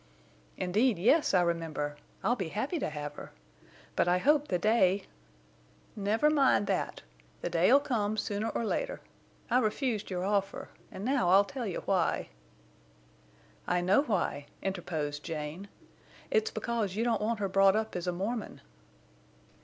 "Indeed 0.57 0.97
yes, 0.97 1.31
I 1.35 1.41
remember. 1.41 1.95
I'll 2.23 2.35
be 2.35 2.47
happy 2.47 2.79
to 2.79 2.89
have 2.89 3.13
her. 3.13 3.31
But 3.95 4.07
I 4.07 4.17
hope 4.17 4.47
the 4.47 4.57
day—" 4.57 5.03
"Never 5.95 6.31
mind 6.31 6.65
that. 6.65 7.03
The 7.41 7.51
day'll 7.51 7.79
come—sooner 7.79 8.49
or 8.49 8.65
later. 8.65 9.01
I 9.51 9.59
refused 9.59 10.09
your 10.09 10.25
offer, 10.25 10.69
and 10.91 11.05
now 11.05 11.29
I'll 11.29 11.45
tell 11.45 11.67
you 11.67 11.81
why." 11.85 12.29
"I 13.67 13.81
know 13.81 14.01
why," 14.01 14.47
interposed 14.63 15.21
Jane. 15.23 15.67
"It's 16.31 16.49
because 16.49 16.95
you 16.95 17.03
don't 17.03 17.21
want 17.21 17.37
her 17.37 17.47
brought 17.47 17.75
up 17.75 17.95
as 17.95 18.07
a 18.07 18.11
Mormon." 18.11 18.61